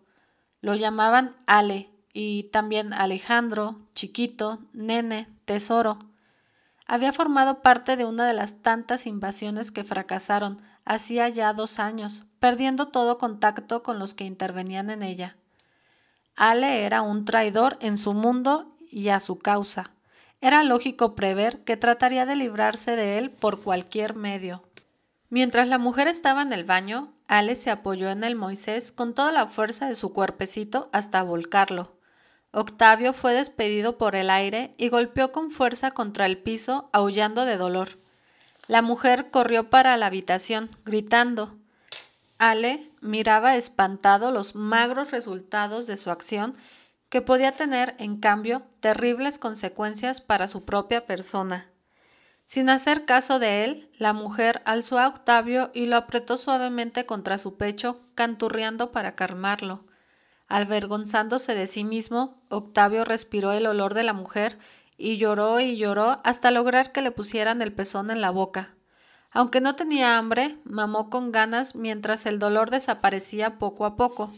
Lo 0.62 0.76
llamaban 0.76 1.36
Ale 1.46 1.90
y 2.12 2.44
también 2.52 2.94
Alejandro, 2.94 3.80
Chiquito, 3.94 4.60
Nene, 4.74 5.30
Tesoro. 5.46 6.00
Había 6.88 7.14
formado 7.14 7.62
parte 7.62 7.96
de 7.96 8.06
una 8.06 8.26
de 8.26 8.34
las 8.34 8.62
tantas 8.62 9.06
invasiones 9.06 9.72
que 9.72 9.84
fracasaron 9.84 10.58
hacía 10.90 11.30
ya 11.30 11.54
dos 11.54 11.78
años, 11.80 12.26
perdiendo 12.40 12.88
todo 12.88 13.20
contacto 13.20 13.84
con 13.84 14.00
los 14.00 14.16
que 14.16 14.26
intervenían 14.26 14.90
en 14.90 15.04
ella. 15.04 15.38
Ale 16.36 16.84
era 16.84 17.04
un 17.04 17.26
traidor 17.26 17.78
en 17.80 17.98
su 17.98 18.14
mundo 18.14 18.68
y 18.90 19.10
a 19.10 19.20
su 19.20 19.38
causa. 19.38 19.92
Era 20.42 20.64
lógico 20.64 21.14
prever 21.14 21.64
que 21.64 21.78
trataría 21.78 22.26
de 22.26 22.36
librarse 22.36 22.96
de 22.96 23.20
él 23.20 23.30
por 23.30 23.62
cualquier 23.62 24.16
medio. 24.16 24.64
Mientras 25.30 25.68
la 25.68 25.78
mujer 25.78 26.08
estaba 26.08 26.42
en 26.42 26.54
el 26.54 26.64
baño, 26.64 27.14
Ale 27.28 27.56
se 27.56 27.70
apoyó 27.70 28.10
en 28.10 28.24
el 28.24 28.36
Moisés 28.36 28.92
con 28.92 29.14
toda 29.14 29.32
la 29.32 29.46
fuerza 29.46 29.88
de 29.88 29.94
su 29.94 30.12
cuerpecito 30.12 30.90
hasta 30.92 31.22
volcarlo. 31.22 32.00
Octavio 32.52 33.14
fue 33.14 33.36
despedido 33.36 34.00
por 34.00 34.16
el 34.16 34.32
aire 34.32 34.72
y 34.78 34.90
golpeó 34.90 35.32
con 35.32 35.52
fuerza 35.52 35.92
contra 35.92 36.26
el 36.26 36.40
piso, 36.40 36.90
aullando 36.94 37.46
de 37.46 37.58
dolor. 37.58 38.00
La 38.70 38.84
mujer 38.84 39.32
corrió 39.32 39.72
para 39.72 39.98
la 39.98 40.06
habitación, 40.06 40.70
gritando. 40.86 41.58
Ale 42.38 42.92
miraba 43.02 43.56
espantado 43.56 44.30
los 44.30 44.54
magros 44.54 45.10
resultados 45.10 45.88
de 45.88 45.98
su 45.98 46.12
acción, 46.12 46.54
que 47.10 47.24
podía 47.24 47.54
tener, 47.54 47.96
en 47.98 48.18
cambio, 48.18 48.62
terribles 48.80 49.40
consecuencias 49.40 50.22
para 50.22 50.48
su 50.48 50.66
propia 50.66 51.08
persona. 51.08 51.66
Sin 52.46 52.70
hacer 52.70 53.06
caso 53.06 53.40
de 53.40 53.66
él, 53.66 53.90
la 53.98 54.14
mujer 54.14 54.62
alzó 54.66 55.00
a 55.00 55.08
Octavio 55.08 55.72
y 55.74 55.88
lo 55.88 55.96
apretó 55.96 56.38
suavemente 56.38 57.08
contra 57.08 57.40
su 57.40 57.58
pecho, 57.58 58.00
canturreando 58.14 58.92
para 58.92 59.16
calmarlo. 59.16 59.84
Avergonzándose 60.48 61.56
de 61.56 61.66
sí 61.66 61.84
mismo, 61.84 62.40
Octavio 62.50 63.04
respiró 63.04 63.52
el 63.52 63.66
olor 63.66 63.96
de 63.96 64.04
la 64.04 64.14
mujer 64.14 64.60
y 65.00 65.18
lloró 65.18 65.62
y 65.62 65.78
lloró 65.78 66.20
hasta 66.24 66.52
lograr 66.52 66.92
que 66.92 67.02
le 67.02 67.12
pusieran 67.12 67.62
el 67.62 67.74
pezón 67.74 68.12
en 68.12 68.20
la 68.22 68.30
boca. 68.30 68.76
Aunque 69.32 69.62
no 69.62 69.76
tenía 69.76 70.18
hambre, 70.18 70.58
mamó 70.66 71.10
con 71.10 71.32
ganas 71.32 71.74
mientras 71.74 72.26
el 72.26 72.38
dolor 72.38 72.70
desaparecía 72.70 73.58
poco 73.58 73.86
a 73.86 73.96
poco. 73.96 74.30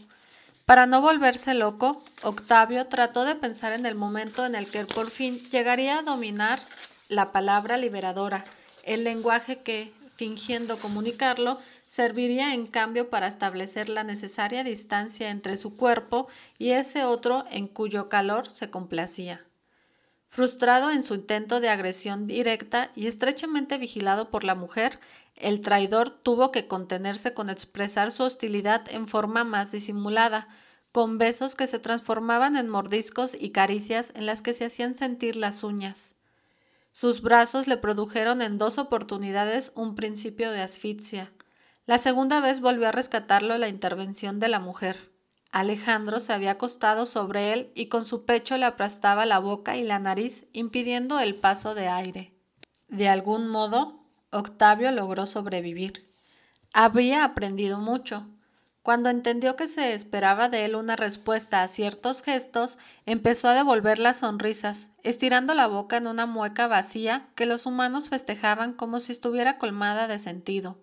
Para 0.64 0.86
no 0.86 1.00
volverse 1.00 1.54
loco, 1.54 2.04
Octavio 2.22 2.86
trató 2.86 3.24
de 3.24 3.34
pensar 3.34 3.72
en 3.72 3.86
el 3.86 3.96
momento 3.96 4.46
en 4.46 4.54
el 4.54 4.70
que 4.70 4.84
por 4.84 5.10
fin 5.10 5.38
llegaría 5.50 5.98
a 5.98 6.02
dominar 6.02 6.60
la 7.08 7.32
palabra 7.32 7.76
liberadora, 7.76 8.44
el 8.84 9.02
lenguaje 9.02 9.62
que, 9.62 9.92
fingiendo 10.14 10.78
comunicarlo, 10.78 11.58
serviría 11.86 12.54
en 12.54 12.66
cambio 12.66 13.10
para 13.10 13.26
establecer 13.26 13.88
la 13.88 14.04
necesaria 14.04 14.62
distancia 14.62 15.30
entre 15.30 15.56
su 15.56 15.76
cuerpo 15.76 16.28
y 16.58 16.70
ese 16.70 17.04
otro 17.04 17.44
en 17.50 17.66
cuyo 17.66 18.08
calor 18.08 18.48
se 18.48 18.70
complacía. 18.70 19.44
Frustrado 20.32 20.90
en 20.90 21.02
su 21.02 21.14
intento 21.14 21.60
de 21.60 21.68
agresión 21.68 22.26
directa 22.26 22.90
y 22.96 23.06
estrechamente 23.06 23.76
vigilado 23.76 24.30
por 24.30 24.44
la 24.44 24.54
mujer, 24.54 24.98
el 25.36 25.60
traidor 25.60 26.08
tuvo 26.08 26.50
que 26.50 26.66
contenerse 26.66 27.34
con 27.34 27.50
expresar 27.50 28.10
su 28.10 28.22
hostilidad 28.22 28.82
en 28.88 29.08
forma 29.08 29.44
más 29.44 29.72
disimulada, 29.72 30.48
con 30.90 31.18
besos 31.18 31.54
que 31.54 31.66
se 31.66 31.78
transformaban 31.78 32.56
en 32.56 32.70
mordiscos 32.70 33.36
y 33.38 33.50
caricias 33.50 34.10
en 34.16 34.24
las 34.24 34.40
que 34.40 34.54
se 34.54 34.64
hacían 34.64 34.94
sentir 34.94 35.36
las 35.36 35.62
uñas. 35.64 36.14
Sus 36.92 37.20
brazos 37.20 37.66
le 37.66 37.76
produjeron 37.76 38.40
en 38.40 38.56
dos 38.56 38.78
oportunidades 38.78 39.70
un 39.74 39.94
principio 39.96 40.50
de 40.50 40.62
asfixia. 40.62 41.30
La 41.84 41.98
segunda 41.98 42.40
vez 42.40 42.60
volvió 42.60 42.88
a 42.88 42.92
rescatarlo 42.92 43.58
la 43.58 43.68
intervención 43.68 44.40
de 44.40 44.48
la 44.48 44.60
mujer. 44.60 45.11
Alejandro 45.52 46.18
se 46.18 46.32
había 46.32 46.52
acostado 46.52 47.04
sobre 47.04 47.52
él 47.52 47.70
y 47.74 47.86
con 47.86 48.06
su 48.06 48.24
pecho 48.24 48.56
le 48.56 48.64
aplastaba 48.64 49.26
la 49.26 49.38
boca 49.38 49.76
y 49.76 49.82
la 49.82 49.98
nariz, 49.98 50.46
impidiendo 50.54 51.20
el 51.20 51.34
paso 51.34 51.74
de 51.74 51.88
aire. 51.88 52.32
De 52.88 53.08
algún 53.08 53.46
modo, 53.48 54.00
Octavio 54.30 54.90
logró 54.92 55.26
sobrevivir. 55.26 56.10
Había 56.72 57.22
aprendido 57.22 57.78
mucho. 57.78 58.26
Cuando 58.82 59.10
entendió 59.10 59.54
que 59.54 59.66
se 59.66 59.92
esperaba 59.92 60.48
de 60.48 60.64
él 60.64 60.74
una 60.74 60.96
respuesta 60.96 61.62
a 61.62 61.68
ciertos 61.68 62.22
gestos, 62.22 62.78
empezó 63.04 63.48
a 63.48 63.54
devolver 63.54 63.98
las 63.98 64.20
sonrisas, 64.20 64.88
estirando 65.02 65.52
la 65.52 65.66
boca 65.66 65.98
en 65.98 66.06
una 66.06 66.24
mueca 66.24 66.66
vacía 66.66 67.28
que 67.34 67.44
los 67.44 67.66
humanos 67.66 68.08
festejaban 68.08 68.72
como 68.72 69.00
si 69.00 69.12
estuviera 69.12 69.58
colmada 69.58 70.08
de 70.08 70.18
sentido. 70.18 70.78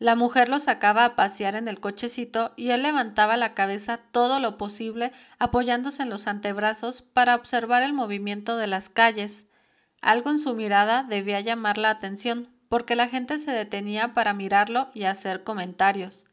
La 0.00 0.16
mujer 0.16 0.48
lo 0.48 0.58
sacaba 0.58 1.04
a 1.04 1.14
pasear 1.14 1.54
en 1.54 1.68
el 1.68 1.78
cochecito 1.78 2.52
y 2.56 2.70
él 2.70 2.82
levantaba 2.82 3.36
la 3.36 3.54
cabeza 3.54 3.98
todo 4.10 4.40
lo 4.40 4.58
posible 4.58 5.12
apoyándose 5.38 6.02
en 6.02 6.10
los 6.10 6.26
antebrazos 6.26 7.02
para 7.02 7.36
observar 7.36 7.84
el 7.84 7.92
movimiento 7.92 8.56
de 8.56 8.66
las 8.66 8.88
calles. 8.88 9.46
Algo 10.00 10.30
en 10.30 10.40
su 10.40 10.54
mirada 10.54 11.04
debía 11.04 11.40
llamar 11.40 11.78
la 11.78 11.90
atención, 11.90 12.50
porque 12.68 12.96
la 12.96 13.08
gente 13.08 13.38
se 13.38 13.52
detenía 13.52 14.14
para 14.14 14.34
mirarlo 14.34 14.90
y 14.94 15.04
hacer 15.04 15.44
comentarios. 15.44 16.26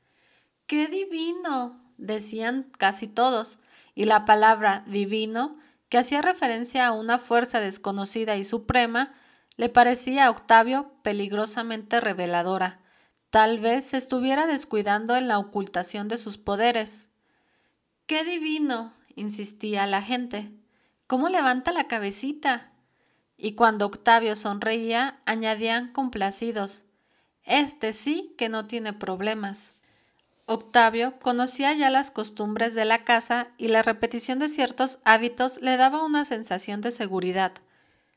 ¡Qué 0.66 0.88
divino! 0.88 1.80
decían 1.98 2.72
casi 2.80 3.08
todos, 3.08 3.60
y 3.94 4.06
la 4.06 4.26
palabra 4.26 4.84
divino, 4.88 5.56
que 5.88 6.00
hacía 6.00 6.24
referencia 6.24 6.88
a 6.88 6.94
una 6.94 7.20
fuerza 7.20 7.60
desconocida 7.60 8.38
y 8.38 8.44
suprema, 8.44 9.14
le 9.56 9.70
parecía 9.70 10.26
a 10.26 10.32
Octavio 10.32 10.92
peligrosamente 11.04 12.02
reveladora 12.02 12.82
Tal 13.32 13.60
vez 13.60 13.86
se 13.86 13.98
estuviera 13.98 14.46
descuidando 14.46 15.16
en 15.16 15.30
la 15.30 15.40
ocultación 15.40 16.10
de 16.10 16.18
sus 16.18 16.38
poderes. 16.38 17.08
¡Qué 18.06 18.26
divino! 18.26 18.94
insistía 19.16 19.88
la 19.88 20.02
gente. 20.02 20.52
¿Cómo 21.08 21.30
levanta 21.30 21.72
la 21.72 21.88
cabecita? 21.88 22.74
Y 23.38 23.54
cuando 23.54 23.86
Octavio 23.86 24.36
sonreía, 24.36 25.22
añadían 25.26 25.94
complacidos. 25.94 26.84
Este 27.46 27.94
sí 27.94 28.36
que 28.38 28.50
no 28.50 28.68
tiene 28.68 28.92
problemas. 28.92 29.76
Octavio 30.46 31.18
conocía 31.22 31.74
ya 31.74 31.90
las 31.90 32.12
costumbres 32.12 32.76
de 32.76 32.84
la 32.84 33.00
casa 33.00 33.48
y 33.58 33.70
la 33.70 33.82
repetición 33.82 34.40
de 34.40 34.50
ciertos 34.50 35.00
hábitos 35.06 35.62
le 35.62 35.78
daba 35.78 36.04
una 36.04 36.26
sensación 36.26 36.82
de 36.82 36.92
seguridad. 36.92 37.54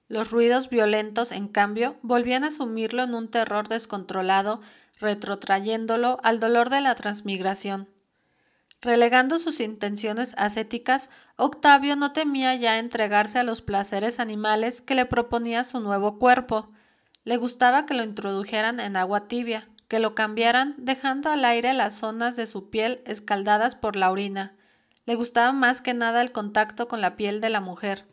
Los 0.09 0.33
ruidos 0.33 0.69
violentos, 0.69 1.31
en 1.31 1.47
cambio, 1.47 1.97
volvían 2.03 2.43
a 2.43 2.51
sumirlo 2.51 3.05
en 3.05 3.15
un 3.15 3.29
terror 3.29 3.69
descontrolado 3.69 4.61
retrotrayéndolo 5.05 6.19
al 6.25 6.41
dolor 6.41 6.71
de 6.71 6.81
la 6.81 6.97
transmigración. 6.97 7.89
Relegando 8.81 9.39
sus 9.39 9.61
intenciones 9.61 10.35
ascéticas, 10.37 11.09
Octavio 11.37 11.97
no 11.97 12.13
temía 12.13 12.55
ya 12.57 12.79
entregarse 12.79 13.39
a 13.39 13.45
los 13.45 13.63
placeres 13.63 14.21
animales 14.21 14.83
que 14.83 14.95
le 14.95 15.07
proponía 15.07 15.65
su 15.65 15.81
nuevo 15.81 16.19
cuerpo. 16.19 16.69
Le 17.25 17.37
gustaba 17.37 17.87
que 17.87 17.95
lo 17.95 18.03
introdujeran 18.05 18.81
en 18.81 18.97
agua 18.97 19.29
tibia, 19.29 19.69
que 19.89 20.01
lo 20.01 20.15
cambiaran 20.15 20.75
dejando 20.77 21.31
al 21.31 21.45
aire 21.45 21.73
las 21.73 21.95
zonas 21.95 22.37
de 22.37 22.47
su 22.47 22.69
piel 22.69 23.01
escaldadas 23.07 23.75
por 23.75 23.97
la 23.97 24.11
orina. 24.11 24.55
Le 25.07 25.15
gustaba 25.15 25.53
más 25.53 25.81
que 25.81 25.95
nada 25.95 26.21
el 26.21 26.33
contacto 26.33 26.89
con 26.89 27.01
la 27.01 27.17
piel 27.17 27.41
de 27.41 27.51
la 27.51 27.61
mujer. 27.61 28.07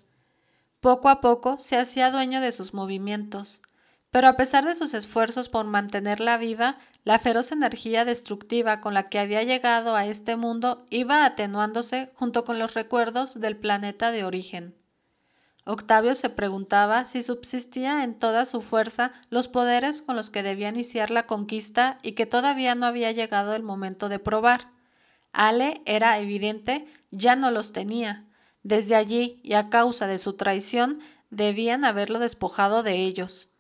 Poco 0.80 1.10
a 1.10 1.22
poco 1.22 1.58
se 1.58 1.78
hacía 1.78 2.12
dueño 2.12 2.40
de 2.40 2.52
sus 2.52 2.74
movimientos. 2.74 3.62
Pero 4.12 4.28
a 4.28 4.36
pesar 4.36 4.66
de 4.66 4.76
sus 4.76 4.94
esfuerzos 4.94 5.48
por 5.48 5.66
mantenerla 5.66 6.38
viva, 6.38 6.78
la 7.06 7.18
feroz 7.18 7.54
energía 7.54 8.04
destructiva 8.04 8.82
con 8.82 8.94
la 8.94 9.08
que 9.08 9.20
había 9.20 9.42
llegado 9.44 9.96
a 9.96 10.06
este 10.06 10.36
mundo 10.36 10.86
iba 10.90 11.26
atenuándose 11.26 12.12
junto 12.14 12.44
con 12.44 12.60
los 12.60 12.74
recuerdos 12.74 13.40
del 13.40 13.56
planeta 13.56 14.12
de 14.12 14.26
origen. 14.26 14.76
Octavio 15.64 16.16
se 16.16 16.30
preguntaba 16.30 17.06
si 17.06 17.22
subsistía 17.22 18.04
en 18.04 18.18
toda 18.18 18.46
su 18.46 18.62
fuerza 18.62 19.14
los 19.30 19.48
poderes 19.48 20.02
con 20.02 20.16
los 20.16 20.30
que 20.30 20.44
debía 20.44 20.70
iniciar 20.70 21.10
la 21.12 21.26
conquista 21.26 21.98
y 22.02 22.14
que 22.14 22.26
todavía 22.26 22.76
no 22.76 22.88
había 22.88 23.12
llegado 23.12 23.54
el 23.56 23.64
momento 23.64 24.10
de 24.10 24.20
probar. 24.20 24.72
Ale, 25.32 25.82
era 25.86 26.20
evidente, 26.20 26.86
ya 27.12 27.36
no 27.36 27.52
los 27.52 27.72
tenía. 27.72 28.26
Desde 28.64 28.96
allí, 28.96 29.40
y 29.44 29.54
a 29.54 29.70
causa 29.70 30.08
de 30.08 30.18
su 30.18 30.34
traición, 30.34 31.00
debían 31.30 31.86
haberlo 31.86 32.20
despojado 32.20 32.84
de 32.84 32.96
ellos. 32.96 33.51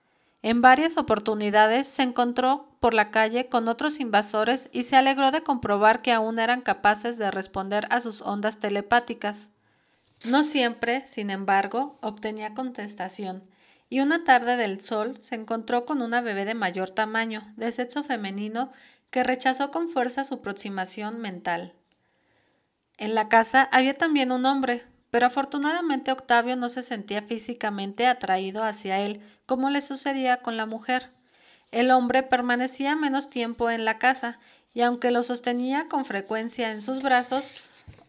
En 0.44 0.62
varias 0.62 0.98
oportunidades 0.98 1.88
se 1.88 2.02
encontró 2.02 2.68
por 2.80 2.96
la 2.96 3.12
calle 3.12 3.48
con 3.48 3.68
otros 3.68 4.00
invasores 4.00 4.70
y 4.72 4.84
se 4.84 4.96
alegró 4.96 5.32
de 5.32 5.44
comprobar 5.44 6.02
que 6.02 6.12
aún 6.12 6.40
eran 6.40 6.62
capaces 6.62 7.18
de 7.18 7.30
responder 7.30 7.88
a 7.92 8.02
sus 8.02 8.22
ondas 8.22 8.60
telepáticas. 8.60 9.52
No 10.26 10.44
siempre, 10.44 11.06
sin 11.06 11.30
embargo, 11.30 11.98
obtenía 12.02 12.56
contestación, 12.56 13.44
y 13.90 14.00
una 14.00 14.24
tarde 14.24 14.56
del 14.58 14.82
sol 14.82 15.20
se 15.20 15.36
encontró 15.36 15.86
con 15.86 16.02
una 16.02 16.22
bebé 16.22 16.46
de 16.46 16.56
mayor 16.56 16.90
tamaño, 16.90 17.54
de 17.56 17.72
sexo 17.72 18.04
femenino, 18.04 18.72
que 19.12 19.24
rechazó 19.24 19.70
con 19.70 19.90
fuerza 19.90 20.24
su 20.24 20.36
aproximación 20.36 21.20
mental. 21.20 21.74
En 22.98 23.14
la 23.14 23.30
casa 23.30 23.68
había 23.72 23.94
también 23.94 24.32
un 24.32 24.46
hombre, 24.46 24.86
pero 25.12 25.28
afortunadamente 25.28 26.12
Octavio 26.12 26.56
no 26.56 26.70
se 26.70 26.82
sentía 26.82 27.22
físicamente 27.22 28.08
atraído 28.08 28.64
hacia 28.64 29.00
él, 29.00 29.22
como 29.46 29.70
le 29.70 29.82
sucedía 29.82 30.38
con 30.38 30.58
la 30.58 30.66
mujer. 30.66 31.12
El 31.70 31.92
hombre 31.92 32.24
permanecía 32.24 32.96
menos 32.96 33.30
tiempo 33.30 33.70
en 33.70 33.86
la 33.86 34.00
casa, 34.00 34.40
y 34.74 34.82
aunque 34.82 35.12
lo 35.12 35.22
sostenía 35.22 35.90
con 35.90 36.06
frecuencia 36.06 36.72
en 36.72 36.82
sus 36.82 37.04
brazos, 37.04 37.52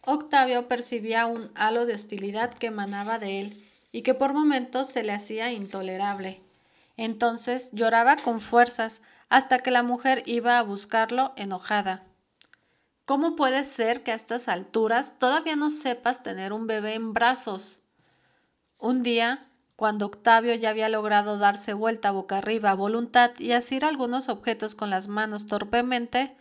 Octavio 0.04 0.68
percibía 0.68 1.26
un 1.26 1.50
halo 1.54 1.86
de 1.86 1.94
hostilidad 1.94 2.54
que 2.54 2.68
emanaba 2.68 3.18
de 3.18 3.40
él 3.40 3.68
y 3.90 4.02
que 4.02 4.14
por 4.14 4.32
momentos 4.32 4.88
se 4.88 5.02
le 5.02 5.12
hacía 5.12 5.52
intolerable. 5.52 6.40
Entonces 6.96 7.70
lloraba 7.72 8.16
con 8.16 8.40
fuerzas 8.40 9.02
hasta 9.28 9.58
que 9.58 9.70
la 9.70 9.82
mujer 9.82 10.22
iba 10.26 10.58
a 10.58 10.62
buscarlo 10.62 11.32
enojada. 11.36 12.04
¿Cómo 13.04 13.34
puede 13.34 13.64
ser 13.64 14.04
que 14.04 14.12
a 14.12 14.14
estas 14.14 14.48
alturas 14.48 15.18
todavía 15.18 15.56
no 15.56 15.70
sepas 15.70 16.22
tener 16.22 16.52
un 16.52 16.68
bebé 16.68 16.94
en 16.94 17.12
brazos? 17.12 17.80
Un 18.78 19.02
día, 19.02 19.48
cuando 19.74 20.06
Octavio 20.06 20.54
ya 20.54 20.70
había 20.70 20.88
logrado 20.88 21.36
darse 21.36 21.74
vuelta 21.74 22.12
boca 22.12 22.38
arriba 22.38 22.70
a 22.70 22.74
voluntad 22.74 23.32
y 23.38 23.52
asir 23.52 23.84
algunos 23.84 24.28
objetos 24.28 24.76
con 24.76 24.88
las 24.88 25.08
manos 25.08 25.46
torpemente, 25.46 26.36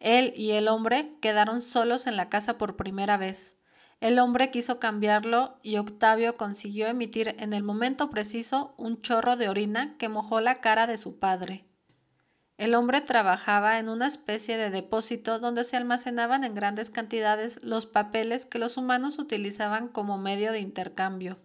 él 0.00 0.32
y 0.34 0.52
el 0.52 0.68
hombre 0.68 1.12
quedaron 1.20 1.60
solos 1.60 2.06
en 2.06 2.16
la 2.16 2.30
casa 2.30 2.56
por 2.56 2.76
primera 2.76 3.18
vez. 3.18 3.58
El 4.00 4.18
hombre 4.18 4.50
quiso 4.50 4.78
cambiarlo 4.78 5.58
y 5.62 5.76
Octavio 5.76 6.38
consiguió 6.38 6.86
emitir 6.86 7.36
en 7.38 7.52
el 7.52 7.62
momento 7.62 8.08
preciso 8.08 8.72
un 8.78 9.02
chorro 9.02 9.36
de 9.36 9.50
orina 9.50 9.96
que 9.98 10.08
mojó 10.08 10.40
la 10.40 10.56
cara 10.62 10.86
de 10.86 10.96
su 10.96 11.18
padre. 11.18 11.65
El 12.58 12.74
hombre 12.74 13.00
trabajaba 13.00 13.78
en 13.78 13.88
una 13.88 14.06
especie 14.06 14.56
de 14.56 14.70
depósito 14.70 15.38
donde 15.38 15.64
se 15.64 15.76
almacenaban 15.76 16.44
en 16.44 16.54
grandes 16.54 16.90
cantidades 16.90 17.62
los 17.62 17.86
papeles 17.86 18.46
que 18.46 18.58
los 18.58 18.76
humanos 18.76 19.18
utilizaban 19.18 19.88
como 19.88 20.16
medio 20.16 20.52
de 20.52 20.60
intercambio. 20.60 21.38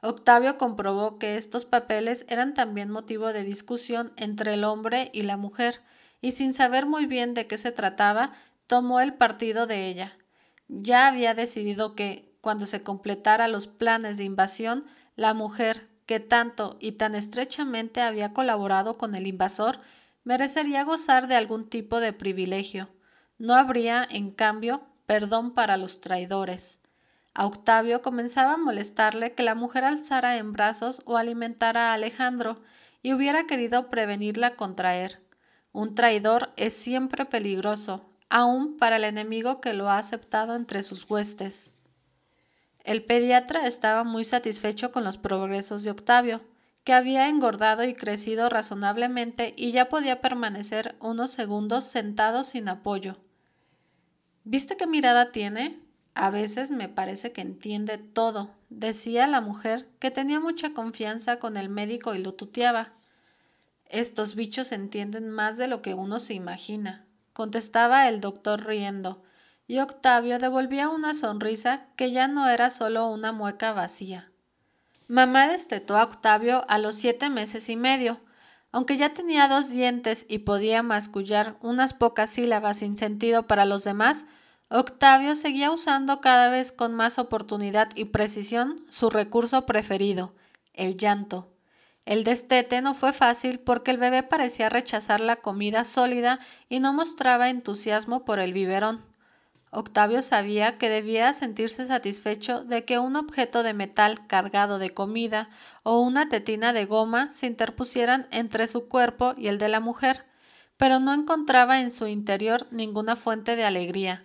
Octavio 0.00 0.58
comprobó 0.58 1.18
que 1.18 1.36
estos 1.36 1.64
papeles 1.64 2.26
eran 2.28 2.54
también 2.54 2.90
motivo 2.90 3.32
de 3.32 3.42
discusión 3.42 4.12
entre 4.16 4.54
el 4.54 4.64
hombre 4.64 5.10
y 5.12 5.22
la 5.22 5.36
mujer, 5.36 5.80
y 6.20 6.32
sin 6.32 6.54
saber 6.54 6.86
muy 6.86 7.06
bien 7.06 7.34
de 7.34 7.46
qué 7.46 7.56
se 7.56 7.72
trataba, 7.72 8.32
tomó 8.66 9.00
el 9.00 9.14
partido 9.14 9.66
de 9.66 9.88
ella 9.88 10.16
ya 10.68 11.06
había 11.06 11.34
decidido 11.34 11.94
que, 11.94 12.32
cuando 12.40 12.66
se 12.66 12.82
completara 12.82 13.48
los 13.48 13.66
planes 13.66 14.18
de 14.18 14.24
invasión, 14.24 14.84
la 15.16 15.34
mujer, 15.34 15.88
que 16.06 16.20
tanto 16.20 16.76
y 16.80 16.92
tan 16.92 17.14
estrechamente 17.14 18.02
había 18.02 18.32
colaborado 18.32 18.98
con 18.98 19.14
el 19.14 19.26
invasor, 19.26 19.80
merecería 20.24 20.82
gozar 20.84 21.28
de 21.28 21.36
algún 21.36 21.68
tipo 21.68 22.00
de 22.00 22.12
privilegio. 22.12 22.88
No 23.38 23.54
habría, 23.54 24.06
en 24.10 24.30
cambio, 24.30 24.82
perdón 25.06 25.54
para 25.54 25.76
los 25.76 26.00
traidores. 26.00 26.78
A 27.34 27.46
Octavio 27.46 28.00
comenzaba 28.00 28.54
a 28.54 28.58
molestarle 28.58 29.34
que 29.34 29.42
la 29.42 29.54
mujer 29.54 29.84
alzara 29.84 30.36
en 30.36 30.52
brazos 30.52 31.02
o 31.04 31.16
alimentara 31.16 31.90
a 31.90 31.94
Alejandro, 31.94 32.60
y 33.02 33.12
hubiera 33.12 33.46
querido 33.46 33.90
prevenirla 33.90 34.56
contra 34.56 34.96
él. 34.96 35.18
Un 35.72 35.94
traidor 35.94 36.52
es 36.56 36.72
siempre 36.72 37.26
peligroso, 37.26 38.08
aun 38.30 38.78
para 38.78 38.96
el 38.96 39.04
enemigo 39.04 39.60
que 39.60 39.74
lo 39.74 39.90
ha 39.90 39.98
aceptado 39.98 40.56
entre 40.56 40.82
sus 40.82 41.08
huestes. 41.10 41.74
El 42.82 43.04
pediatra 43.04 43.66
estaba 43.66 44.04
muy 44.04 44.24
satisfecho 44.24 44.90
con 44.90 45.04
los 45.04 45.18
progresos 45.18 45.82
de 45.82 45.90
Octavio, 45.90 46.40
que 46.84 46.92
había 46.92 47.28
engordado 47.28 47.84
y 47.84 47.94
crecido 47.94 48.48
razonablemente 48.48 49.54
y 49.56 49.72
ya 49.72 49.88
podía 49.88 50.20
permanecer 50.20 50.96
unos 51.00 51.30
segundos 51.30 51.84
sentado 51.84 52.42
sin 52.42 52.68
apoyo. 52.68 53.16
¿Viste 54.44 54.76
qué 54.76 54.86
mirada 54.86 55.32
tiene? 55.32 55.80
A 56.14 56.30
veces 56.30 56.70
me 56.70 56.88
parece 56.88 57.32
que 57.32 57.40
entiende 57.40 57.98
todo, 57.98 58.50
decía 58.68 59.26
la 59.26 59.40
mujer, 59.40 59.88
que 59.98 60.10
tenía 60.10 60.38
mucha 60.38 60.74
confianza 60.74 61.38
con 61.38 61.56
el 61.56 61.68
médico 61.68 62.14
y 62.14 62.18
lo 62.18 62.34
tuteaba. 62.34 62.92
Estos 63.86 64.34
bichos 64.34 64.70
entienden 64.70 65.30
más 65.30 65.56
de 65.56 65.66
lo 65.66 65.82
que 65.82 65.94
uno 65.94 66.18
se 66.18 66.34
imagina 66.34 67.04
contestaba 67.34 68.08
el 68.08 68.20
doctor 68.20 68.64
riendo, 68.64 69.22
y 69.66 69.80
Octavio 69.80 70.38
devolvía 70.38 70.88
una 70.88 71.12
sonrisa 71.14 71.86
que 71.96 72.12
ya 72.12 72.28
no 72.28 72.48
era 72.48 72.70
solo 72.70 73.10
una 73.10 73.32
mueca 73.32 73.72
vacía. 73.72 74.30
Mamá 75.06 75.48
destetó 75.48 75.96
a 75.96 76.04
Octavio 76.04 76.64
a 76.68 76.78
los 76.78 76.94
siete 76.94 77.28
meses 77.28 77.68
y 77.68 77.76
medio. 77.76 78.20
Aunque 78.72 78.96
ya 78.96 79.14
tenía 79.14 79.48
dos 79.48 79.68
dientes 79.70 80.26
y 80.28 80.38
podía 80.38 80.82
mascullar 80.82 81.56
unas 81.60 81.94
pocas 81.94 82.30
sílabas 82.30 82.78
sin 82.78 82.96
sentido 82.96 83.46
para 83.46 83.66
los 83.66 83.84
demás, 83.84 84.26
Octavio 84.68 85.34
seguía 85.34 85.70
usando 85.70 86.20
cada 86.20 86.48
vez 86.48 86.72
con 86.72 86.94
más 86.94 87.18
oportunidad 87.18 87.90
y 87.94 88.06
precisión 88.06 88.84
su 88.88 89.10
recurso 89.10 89.66
preferido, 89.66 90.34
el 90.72 90.96
llanto. 90.96 91.52
El 92.06 92.24
destete 92.24 92.80
no 92.80 92.94
fue 92.94 93.12
fácil 93.12 93.60
porque 93.60 93.90
el 93.90 93.98
bebé 93.98 94.22
parecía 94.22 94.68
rechazar 94.68 95.20
la 95.20 95.36
comida 95.36 95.84
sólida 95.84 96.40
y 96.68 96.80
no 96.80 96.92
mostraba 96.92 97.50
entusiasmo 97.50 98.24
por 98.24 98.38
el 98.40 98.52
biberón. 98.52 99.04
Octavio 99.74 100.22
sabía 100.22 100.78
que 100.78 100.88
debía 100.88 101.32
sentirse 101.32 101.84
satisfecho 101.84 102.64
de 102.64 102.84
que 102.84 102.98
un 102.98 103.16
objeto 103.16 103.62
de 103.62 103.74
metal 103.74 104.26
cargado 104.26 104.78
de 104.78 104.94
comida 104.94 105.48
o 105.82 106.00
una 106.00 106.28
tetina 106.28 106.72
de 106.72 106.84
goma 106.84 107.30
se 107.30 107.46
interpusieran 107.46 108.28
entre 108.30 108.66
su 108.66 108.88
cuerpo 108.88 109.34
y 109.36 109.48
el 109.48 109.58
de 109.58 109.68
la 109.68 109.80
mujer, 109.80 110.24
pero 110.76 111.00
no 111.00 111.12
encontraba 111.12 111.80
en 111.80 111.90
su 111.90 112.06
interior 112.06 112.66
ninguna 112.70 113.16
fuente 113.16 113.56
de 113.56 113.64
alegría. 113.64 114.24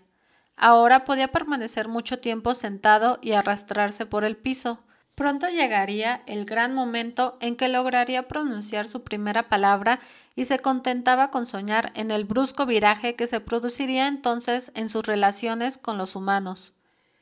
Ahora 0.55 1.05
podía 1.05 1.29
permanecer 1.29 1.87
mucho 1.87 2.19
tiempo 2.19 2.53
sentado 2.53 3.17
y 3.21 3.31
arrastrarse 3.31 4.05
por 4.05 4.25
el 4.25 4.37
piso. 4.37 4.83
Pronto 5.19 5.49
llegaría 5.49 6.23
el 6.27 6.45
gran 6.45 6.73
momento 6.73 7.37
en 7.41 7.57
que 7.57 7.67
lograría 7.67 8.29
pronunciar 8.29 8.87
su 8.87 9.03
primera 9.03 9.49
palabra 9.49 9.99
y 10.33 10.45
se 10.45 10.59
contentaba 10.59 11.29
con 11.29 11.45
soñar 11.45 11.91
en 11.93 12.09
el 12.09 12.23
brusco 12.23 12.65
viraje 12.65 13.17
que 13.17 13.27
se 13.27 13.41
produciría 13.41 14.07
entonces 14.07 14.71
en 14.75 14.87
sus 14.87 15.05
relaciones 15.05 15.77
con 15.77 15.97
los 15.97 16.15
humanos. 16.15 16.73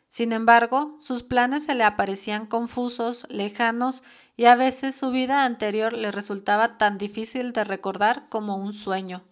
Sin 0.08 0.32
embargo, 0.32 0.96
sus 1.00 1.24
planes 1.24 1.66
se 1.66 1.74
le 1.74 1.86
aparecían 1.86 2.46
confusos, 2.46 3.26
lejanos, 3.32 4.04
y 4.36 4.46
a 4.46 4.56
veces 4.56 4.94
su 4.94 5.10
vida 5.10 5.44
anterior 5.44 5.94
le 5.94 6.12
resultaba 6.12 6.78
tan 6.78 7.00
difícil 7.00 7.52
de 7.52 7.64
recordar 7.64 8.30
como 8.30 8.58
un 8.58 8.74
sueño. 8.74 9.24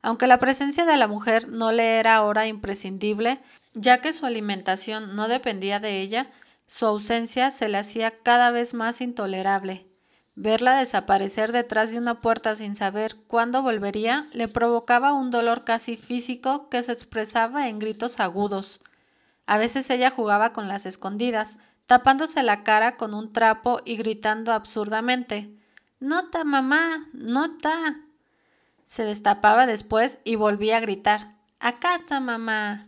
Aunque 0.00 0.26
la 0.26 0.38
presencia 0.38 0.86
de 0.86 0.96
la 0.96 1.06
mujer 1.06 1.50
no 1.50 1.70
le 1.70 1.98
era 1.98 2.16
ahora 2.16 2.46
imprescindible, 2.46 3.40
ya 3.74 4.00
que 4.00 4.14
su 4.14 4.24
alimentación 4.24 5.14
no 5.16 5.28
dependía 5.28 5.80
de 5.80 6.00
ella, 6.00 6.30
su 6.66 6.86
ausencia 6.86 7.50
se 7.50 7.68
le 7.68 7.78
hacía 7.78 8.22
cada 8.22 8.50
vez 8.50 8.74
más 8.74 9.00
intolerable. 9.00 9.86
Verla 10.36 10.76
desaparecer 10.76 11.52
detrás 11.52 11.92
de 11.92 11.98
una 11.98 12.20
puerta 12.20 12.54
sin 12.54 12.74
saber 12.74 13.16
cuándo 13.28 13.62
volvería 13.62 14.26
le 14.32 14.48
provocaba 14.48 15.12
un 15.12 15.30
dolor 15.30 15.64
casi 15.64 15.96
físico 15.96 16.68
que 16.68 16.82
se 16.82 16.92
expresaba 16.92 17.68
en 17.68 17.78
gritos 17.78 18.18
agudos. 18.18 18.80
A 19.46 19.58
veces 19.58 19.88
ella 19.90 20.10
jugaba 20.10 20.52
con 20.52 20.66
las 20.66 20.86
escondidas, 20.86 21.58
tapándose 21.86 22.42
la 22.42 22.64
cara 22.64 22.96
con 22.96 23.14
un 23.14 23.32
trapo 23.32 23.80
y 23.84 23.96
gritando 23.96 24.52
absurdamente 24.52 25.56
Nota, 26.00 26.44
mamá. 26.44 27.08
Nota. 27.12 28.00
Se 28.86 29.04
destapaba 29.04 29.66
después 29.66 30.18
y 30.24 30.34
volvía 30.34 30.78
a 30.78 30.80
gritar 30.80 31.34
Acá 31.60 31.94
está 31.94 32.20
mamá. 32.20 32.84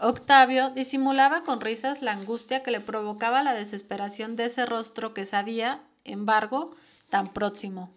Octavio 0.00 0.70
disimulaba 0.70 1.42
con 1.42 1.60
risas 1.60 2.02
la 2.02 2.12
angustia 2.12 2.62
que 2.62 2.70
le 2.70 2.80
provocaba 2.80 3.42
la 3.42 3.54
desesperación 3.54 4.36
de 4.36 4.44
ese 4.44 4.64
rostro 4.64 5.12
que 5.12 5.24
sabía, 5.24 5.80
embargo, 6.04 6.70
tan 7.10 7.32
próximo. 7.32 7.90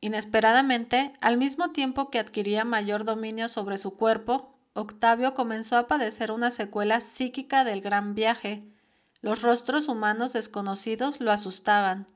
Inesperadamente, 0.00 1.12
al 1.22 1.38
mismo 1.38 1.70
tiempo 1.70 2.10
que 2.10 2.18
adquiría 2.18 2.64
mayor 2.64 3.04
dominio 3.04 3.48
sobre 3.48 3.78
su 3.78 3.96
cuerpo, 3.96 4.54
Octavio 4.74 5.32
comenzó 5.32 5.78
a 5.78 5.86
padecer 5.86 6.30
una 6.30 6.50
secuela 6.50 7.00
psíquica 7.00 7.64
del 7.64 7.80
gran 7.80 8.14
viaje. 8.14 8.62
Los 9.22 9.40
rostros 9.40 9.88
humanos 9.88 10.34
desconocidos 10.34 11.20
lo 11.20 11.32
asustaban. 11.32 12.06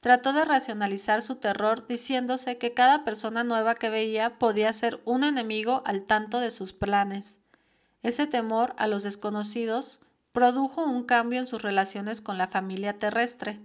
Trató 0.00 0.32
de 0.32 0.44
racionalizar 0.44 1.22
su 1.22 1.36
terror 1.36 1.86
diciéndose 1.86 2.58
que 2.58 2.74
cada 2.74 3.04
persona 3.04 3.44
nueva 3.44 3.76
que 3.76 3.90
veía 3.90 4.38
podía 4.38 4.72
ser 4.72 5.00
un 5.04 5.22
enemigo 5.22 5.82
al 5.84 6.02
tanto 6.02 6.40
de 6.40 6.50
sus 6.50 6.72
planes. 6.72 7.38
Ese 8.02 8.26
temor 8.26 8.74
a 8.78 8.86
los 8.86 9.02
desconocidos 9.02 10.00
produjo 10.32 10.84
un 10.84 11.04
cambio 11.04 11.40
en 11.40 11.46
sus 11.46 11.62
relaciones 11.62 12.20
con 12.20 12.38
la 12.38 12.46
familia 12.46 12.96
terrestre. 12.98 13.60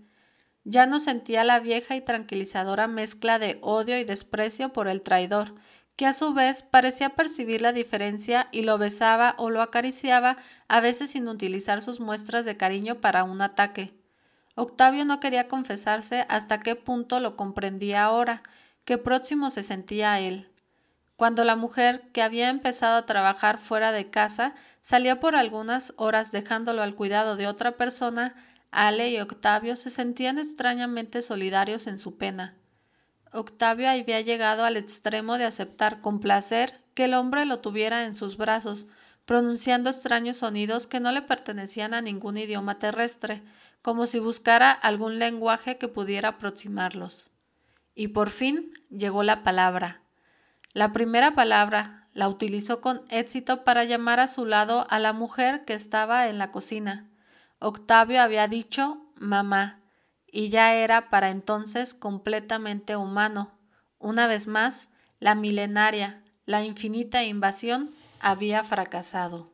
Ya 0.63 0.85
no 0.85 0.99
sentía 0.99 1.43
la 1.43 1.59
vieja 1.59 1.95
y 1.95 2.01
tranquilizadora 2.01 2.87
mezcla 2.87 3.37
de 3.37 3.59
odio 3.61 3.97
y 3.97 4.05
desprecio 4.05 4.73
por 4.73 4.87
el 4.87 5.01
traidor, 5.01 5.53
que 5.95 6.05
a 6.07 6.13
su 6.13 6.33
vez 6.33 6.63
parecía 6.63 7.09
percibir 7.09 7.61
la 7.61 7.73
diferencia 7.73 8.47
y 8.51 8.63
lo 8.63 8.77
besaba 8.77 9.35
o 9.37 9.49
lo 9.49 9.61
acariciaba, 9.61 10.37
a 10.67 10.79
veces 10.79 11.11
sin 11.11 11.27
utilizar 11.27 11.81
sus 11.81 11.99
muestras 11.99 12.45
de 12.45 12.57
cariño 12.57 13.01
para 13.01 13.23
un 13.23 13.41
ataque. 13.41 13.93
Octavio 14.55 15.05
no 15.05 15.19
quería 15.19 15.47
confesarse 15.47 16.25
hasta 16.29 16.59
qué 16.59 16.75
punto 16.75 17.19
lo 17.19 17.35
comprendía 17.35 18.03
ahora, 18.03 18.41
qué 18.85 18.97
próximo 18.97 19.49
se 19.49 19.63
sentía 19.63 20.13
a 20.13 20.19
él. 20.19 20.52
Cuando 21.15 21.43
la 21.43 21.56
mujer, 21.56 22.10
que 22.12 22.21
había 22.21 22.49
empezado 22.49 22.97
a 22.97 23.06
trabajar 23.06 23.58
fuera 23.58 23.91
de 23.91 24.10
casa, 24.10 24.56
salía 24.82 25.19
por 25.19 25.36
algunas 25.36 25.93
horas 25.97 26.32
dejándolo 26.32 26.82
al 26.82 26.95
cuidado 26.95 27.36
de 27.36 27.47
otra 27.47 27.78
persona, 27.78 28.36
Ale 28.71 29.10
y 29.10 29.19
Octavio 29.19 29.76
se 29.76 29.91
sentían 29.91 30.39
extrañamente 30.39 31.21
solidarios 31.21 31.86
en 31.88 31.99
su 31.99 32.17
pena. 32.17 32.58
Octavio 33.32 33.89
había 33.89 34.21
llegado 34.21 34.63
al 34.63 34.78
extremo 34.78 35.38
de 35.38 35.45
aceptar 35.45 36.02
con 36.02 36.19
placer 36.19 36.82
que 36.93 37.06
el 37.06 37.13
hombre 37.13 37.45
lo 37.45 37.60
tuviera 37.60 38.06
en 38.06 38.15
sus 38.15 38.38
brazos, 38.38 38.88
pronunciando 39.26 39.89
extraños 39.89 40.38
sonidos 40.38 40.86
que 40.88 40.99
no 40.99 41.12
le 41.12 41.21
pertenecían 41.21 41.93
a 41.93 42.02
ningún 42.02 42.38
idioma 42.38 42.80
terrestre, 42.80 43.43
como 43.82 44.06
si 44.06 44.19
buscara 44.19 44.71
algún 44.71 45.19
lenguaje 45.19 45.78
que 45.78 45.88
pudiera 45.88 46.30
aproximarlos. 46.30 47.32
Y 47.95 48.10
por 48.10 48.30
fin 48.30 48.71
llegó 48.89 49.23
la 49.23 49.43
palabra. 49.43 50.02
La 50.73 50.91
primera 50.91 51.36
palabra 51.36 52.07
la 52.13 52.27
utilizó 52.27 52.81
con 52.81 53.03
éxito 53.09 53.63
para 53.63 53.83
llamar 53.83 54.19
a 54.19 54.27
su 54.27 54.45
lado 54.45 54.88
a 54.89 54.97
la 54.97 55.13
mujer 55.13 55.65
que 55.65 55.73
estaba 55.73 56.27
en 56.27 56.39
la 56.39 56.49
cocina. 56.49 57.09
Octavio 57.59 58.21
había 58.21 58.47
dicho 58.47 58.97
mamá, 59.15 59.79
y 60.25 60.49
ya 60.49 60.73
era 60.73 61.12
para 61.12 61.29
entonces 61.29 61.93
completamente 61.93 62.95
humano. 62.95 63.51
Una 63.99 64.25
vez 64.25 64.47
más, 64.47 64.89
la 65.19 65.36
milenaria, 65.36 66.23
la 66.45 66.63
infinita 66.63 67.23
invasión 67.23 67.91
había 68.19 68.63
fracasado. 68.63 69.52